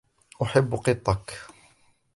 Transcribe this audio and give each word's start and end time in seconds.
أحب 0.43 0.75
قطك. 0.75 1.39